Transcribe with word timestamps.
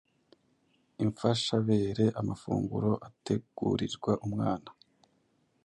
Imfashabere: 1.03 2.05
amafunguro 2.21 2.89
ategurirwa 3.07 4.11
umwana 4.25 4.69